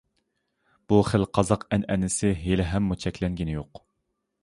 [0.93, 3.89] بۇ خىل قازاق ئەنئەنىسى ھېلىھەممۇ چەكلەنگىنى يوق.